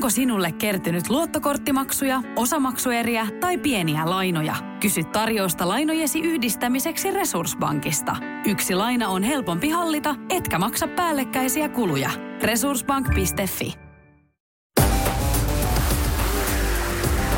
[0.00, 4.54] Onko sinulle kertynyt luottokorttimaksuja, osamaksueriä tai pieniä lainoja?
[4.80, 8.16] Kysy tarjousta lainojesi yhdistämiseksi Resurssbankista.
[8.46, 12.10] Yksi laina on helpompi hallita, etkä maksa päällekkäisiä kuluja.
[12.42, 13.74] Resurssbank.fi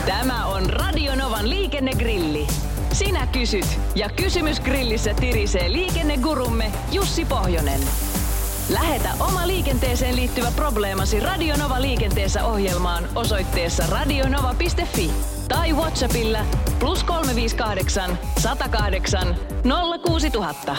[0.06, 2.46] Tämä on Radionovan liikennegrilli.
[2.92, 7.80] Sinä kysyt ja kysymys grillissä tirisee liikennegurumme Jussi Pohjonen.
[8.68, 15.10] Lähetä oma liikenteeseen liittyvä probleemasi Radionova liikenteessä ohjelmaan osoitteessa radionova.fi
[15.48, 16.38] tai Whatsappilla
[16.78, 19.36] plus 358 108
[20.06, 20.76] 06000.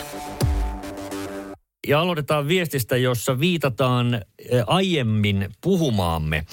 [1.87, 6.45] Ja aloitetaan viestistä, jossa viitataan eh, aiemmin puhumaamme.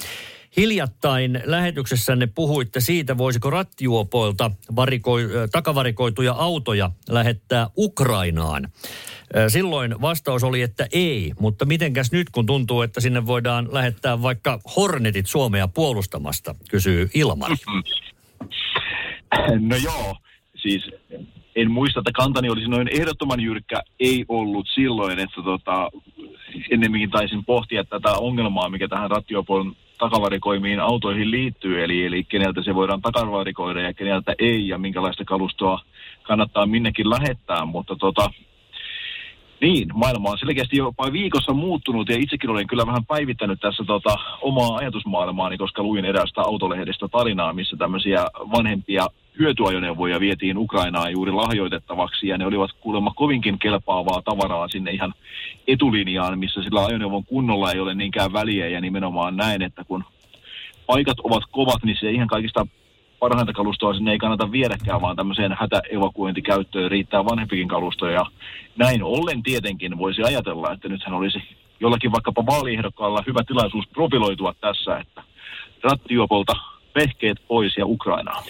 [0.57, 8.69] Hiljattain lähetyksessänne puhuitte siitä, voisiko rattijuopoilta varikoi, eh, takavarikoituja autoja lähettää Ukrainaan.
[9.49, 14.61] Silloin vastaus oli, että ei, mutta mitenkäs nyt, kun tuntuu, että sinne voidaan lähettää vaikka
[14.77, 17.55] Hornetit Suomea puolustamasta, kysyy Ilmari.
[19.61, 20.17] No joo,
[20.63, 20.83] siis
[21.57, 25.91] en muista, että kantani olisi noin ehdottoman jyrkkä, ei ollut silloin, että tota,
[26.71, 32.75] ennemminkin taisin pohtia tätä ongelmaa, mikä tähän rattiopon takavarikoimiin autoihin liittyy, eli, eli keneltä se
[32.75, 35.81] voidaan takavarikoida ja keneltä ei, ja minkälaista kalustoa
[36.23, 38.31] kannattaa minnekin lähettää, mutta tota,
[39.61, 44.17] niin, maailma on selkeästi jopa viikossa muuttunut ja itsekin olen kyllä vähän päivittänyt tässä tota,
[44.43, 49.07] omaa ajatusmaailmaani, koska luin erästä autolehdestä tarinaa, missä tämmöisiä vanhempia
[49.39, 55.15] hyötyajoneuvoja vietiin Ukrainaan juuri lahjoitettavaksi ja ne olivat kuulemma kovinkin kelpaavaa tavaraa sinne ihan
[55.69, 60.05] etulinjaan, missä sillä ajoneuvon kunnolla ei ole niinkään väliä ja nimenomaan näin, että kun
[60.87, 62.67] paikat ovat kovat, niin se ihan kaikista
[63.21, 68.07] parhainta kalustoa sinne ei kannata viedäkään, vaan tämmöiseen hätäevakuointikäyttöön riittää vanhempikin kalusto.
[68.07, 68.27] Ja
[68.77, 71.39] näin ollen tietenkin voisi ajatella, että nythän olisi
[71.81, 75.23] jollakin vaikkapa vaaliehdokkaalla hyvä tilaisuus profiloitua tässä, että
[75.83, 76.53] rattijuopolta
[76.95, 78.45] vehkeet pois ja Ukrainaan.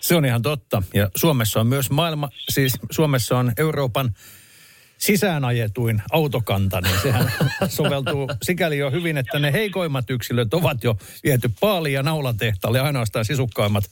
[0.00, 0.82] Se on ihan totta.
[0.94, 4.10] Ja Suomessa on myös maailma, siis Suomessa on Euroopan
[5.04, 7.32] sisäänajetuin autokanta, niin sehän
[7.68, 13.24] soveltuu sikäli jo hyvin, että ne heikoimmat yksilöt ovat jo viety paali- ja naulatehtaalle ainoastaan
[13.24, 13.84] sisukkaimmat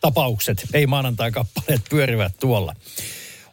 [0.00, 2.74] tapaukset, ei maanantai-kappaleet pyörivät tuolla.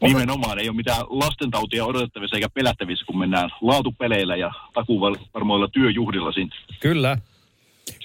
[0.01, 6.55] Nimenomaan ei ole mitään lastentautia odotettavissa eikä pelättävissä, kun mennään laatupeleillä ja takuvarmoilla työjuhdilla sinne.
[6.79, 7.17] Kyllä.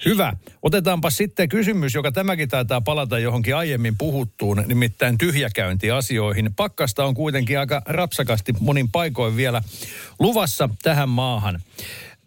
[0.05, 0.33] Hyvä.
[0.61, 6.53] Otetaanpa sitten kysymys, joka tämäkin taitaa palata johonkin aiemmin puhuttuun, nimittäin tyhjäkäyntiasioihin.
[6.55, 9.61] Pakkasta on kuitenkin aika rapsakasti monin paikoin vielä
[10.19, 11.61] luvassa tähän maahan.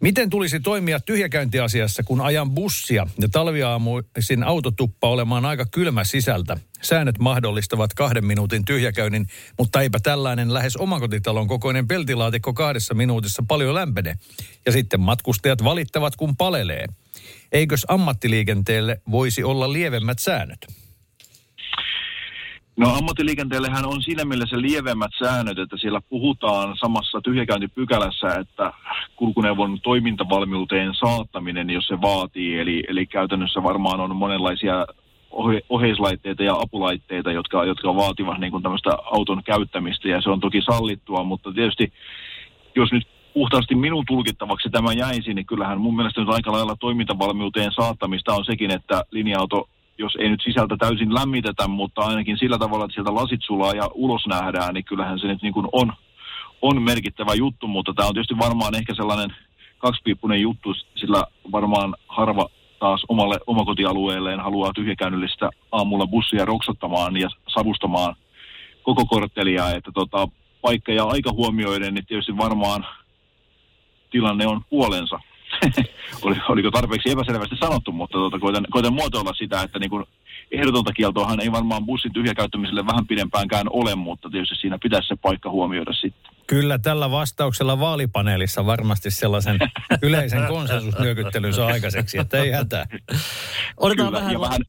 [0.01, 6.57] Miten tulisi toimia tyhjäkäyntiasiassa, kun ajan bussia ja talviaamuisin autotuppa olemaan aika kylmä sisältä?
[6.81, 9.27] Säännöt mahdollistavat kahden minuutin tyhjäkäynnin,
[9.57, 14.15] mutta eipä tällainen lähes omakotitalon kokoinen peltilaatikko kahdessa minuutissa paljon lämpene.
[14.65, 16.85] Ja sitten matkustajat valittavat, kun palelee.
[17.51, 20.67] Eikös ammattiliikenteelle voisi olla lievemmät säännöt?
[22.79, 28.73] No ammattiliikenteellehän on siinä mielessä lievemmät säännöt, että siellä puhutaan samassa tyhjäkäyntipykälässä, että
[29.15, 32.59] kulkuneuvon toimintavalmiuteen saattaminen, jos se vaatii.
[32.59, 34.85] Eli, eli käytännössä varmaan on monenlaisia
[35.31, 40.39] ohe, oheislaitteita ja apulaitteita, jotka, jotka vaativat niin kuin tämmöistä auton käyttämistä ja se on
[40.39, 41.93] toki sallittua, mutta tietysti
[42.75, 47.71] jos nyt puhtaasti minun tulkittavaksi tämä jäisi, niin kyllähän mun mielestä nyt aika lailla toimintavalmiuteen
[47.71, 52.85] saattamista on sekin, että linja-auto, jos ei nyt sisältä täysin lämmitetä, mutta ainakin sillä tavalla,
[52.85, 55.93] että sieltä lasit sulaa ja ulos nähdään, niin kyllähän se nyt niin kuin on,
[56.61, 59.35] on merkittävä juttu, mutta tämä on tietysti varmaan ehkä sellainen
[59.77, 68.15] kaksipiippunen juttu, sillä varmaan harva taas omalle omakotialueelleen haluaa tyhjäkäynnillistä aamulla bussia roksottamaan ja savustamaan
[68.83, 70.27] koko korttelia, että tota,
[70.61, 72.85] paikka ja aika huomioiden, niin tietysti varmaan
[74.09, 75.19] tilanne on puolensa.
[76.21, 80.05] Oli, oliko tarpeeksi epäselvästi sanottu, mutta tuota, koitan, koitan muotoilla sitä, että niin kuin
[80.51, 85.49] ehdotonta kieltoahan ei varmaan bussin tyhjäkäyttämiselle vähän pidempäänkään ole, mutta tietysti siinä pitäisi se paikka
[85.49, 86.33] huomioida sitten.
[86.47, 89.59] Kyllä tällä vastauksella vaalipaneelissa varmasti sellaisen
[90.01, 92.85] yleisen konsensusnyökyttelyn saa aikaiseksi, että ei hätää.
[93.77, 94.61] Otetaan Kyllä, vähän, ja vähän,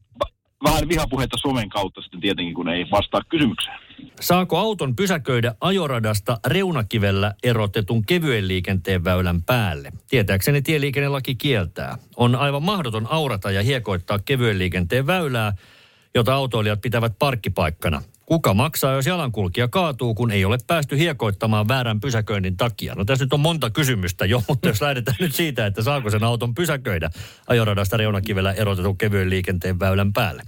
[0.63, 3.79] vähän vihapuhetta somen kautta sitten tietenkin, kun ei vastaa kysymykseen.
[4.21, 9.91] Saako auton pysäköidä ajoradasta reunakivellä erotetun kevyen liikenteen väylän päälle?
[10.09, 11.97] Tietääkseni tieliikennelaki kieltää.
[12.15, 15.53] On aivan mahdoton aurata ja hiekoittaa kevyen liikenteen väylää,
[16.15, 18.01] jota autoilijat pitävät parkkipaikkana.
[18.25, 22.95] Kuka maksaa, jos jalankulkija kaatuu, kun ei ole päästy hiekoittamaan väärän pysäköinnin takia?
[22.95, 26.23] No tässä nyt on monta kysymystä jo, mutta jos lähdetään nyt siitä, että saako sen
[26.23, 27.09] auton pysäköidä
[27.47, 30.43] ajoradasta reunakivellä erotetun kevyen liikenteen väylän päälle.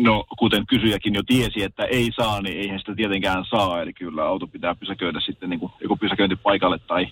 [0.00, 3.82] No, kuten kysyjäkin jo tiesi, että ei saa, niin eihän sitä tietenkään saa.
[3.82, 7.06] Eli kyllä auto pitää pysäköidä sitten niin kuin joko pysäköintipaikalle tai,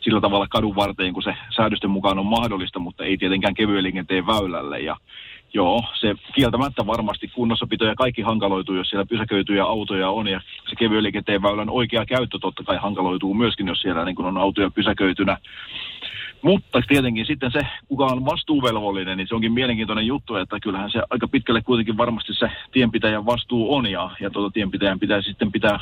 [0.00, 4.26] sillä tavalla kadun varteen, kun se säädösten mukaan on mahdollista, mutta ei tietenkään kevyen liikenteen
[4.26, 4.80] väylälle.
[4.80, 4.96] Ja
[5.54, 10.28] joo, se kieltämättä varmasti kunnossapito ja kaikki hankaloituu, jos siellä pysäköityjä autoja on.
[10.28, 14.26] Ja se kevyen liikenteen väylän oikea käyttö totta kai hankaloituu myöskin, jos siellä niin kun
[14.26, 15.36] on autoja pysäköitynä.
[16.42, 21.02] Mutta tietenkin sitten se, kuka on vastuuvelvollinen, niin se onkin mielenkiintoinen juttu, että kyllähän se
[21.10, 25.78] aika pitkälle kuitenkin varmasti se tienpitäjän vastuu on ja, ja tuota, tienpitäjän pitää sitten pitää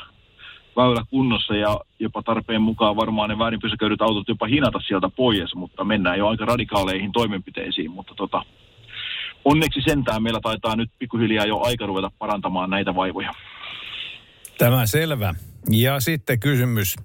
[0.76, 5.54] väylä kunnossa ja jopa tarpeen mukaan varmaan ne väärin pysäköidyt autot jopa hinata sieltä pois,
[5.54, 8.42] mutta mennään jo aika radikaaleihin toimenpiteisiin, mutta tota,
[9.44, 13.32] onneksi sentään meillä taitaa nyt pikkuhiljaa jo aika ruveta parantamaan näitä vaivoja.
[14.58, 15.34] Tämä selvä.
[15.70, 16.96] Ja sitten kysymys.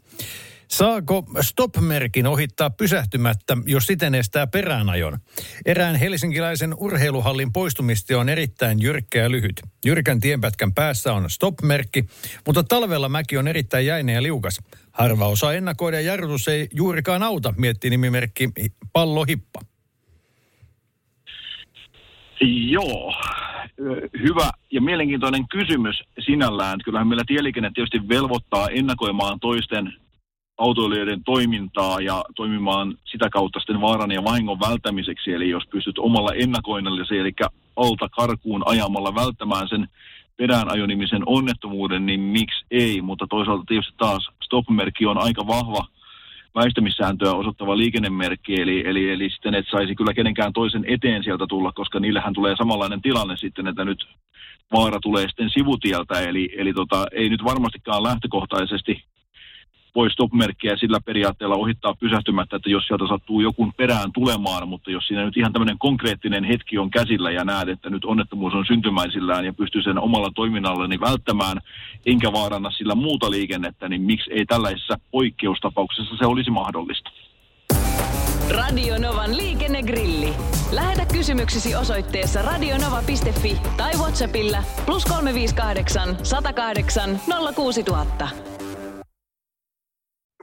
[0.68, 5.18] Saako stop-merkin ohittaa pysähtymättä, jos siten estää peräänajon?
[5.66, 9.62] Erään helsinkiläisen urheiluhallin poistumista on erittäin jyrkkä ja lyhyt.
[9.86, 12.06] Jyrkän tienpätkän päässä on stop-merkki,
[12.46, 14.62] mutta talvella mäki on erittäin jäinen ja liukas.
[14.92, 18.50] Harva osaa ennakoida jarrutus ei juurikaan auta, miettii nimimerkki
[18.94, 19.60] Pallohippa.
[22.70, 23.14] Joo,
[24.24, 26.80] hyvä ja mielenkiintoinen kysymys sinällään.
[26.86, 29.94] Kyllähän meillä tieliikenne tietysti velvoittaa ennakoimaan toisten
[30.58, 35.34] autoilijoiden toimintaa ja toimimaan sitä kautta sitten vaaran ja vahingon välttämiseksi.
[35.34, 37.32] Eli jos pystyt omalla ennakoinnallisen, eli
[37.76, 39.88] alta karkuun ajamalla välttämään sen
[40.38, 43.02] peräänajonimisen onnettomuuden, niin miksi ei?
[43.02, 45.86] Mutta toisaalta tietysti taas stop-merkki on aika vahva
[46.56, 51.72] väistämissääntöä osoittava liikennemerkki, eli, eli, eli sitten et saisi kyllä kenenkään toisen eteen sieltä tulla,
[51.72, 54.08] koska niillähän tulee samanlainen tilanne sitten, että nyt
[54.74, 59.04] vaara tulee sitten sivutieltä, eli, eli tota, ei nyt varmastikaan lähtökohtaisesti
[59.96, 65.08] voi stop-merkkiä sillä periaatteella ohittaa pysähtymättä, että jos sieltä sattuu joku perään tulemaan, mutta jos
[65.08, 69.46] siinä nyt ihan tämmöinen konkreettinen hetki on käsillä ja näet, että nyt onnettomuus on syntymäisillään
[69.46, 71.58] ja pystyy sen omalla toiminnallani välttämään,
[72.06, 77.10] enkä vaaranna sillä muuta liikennettä, niin miksi ei tällaisessa poikkeustapauksessa se olisi mahdollista?
[78.50, 80.34] Radio Novan liikennegrilli.
[80.72, 87.20] Lähetä kysymyksesi osoitteessa radionova.fi tai Whatsappilla plus 358 108
[87.56, 88.55] 06000.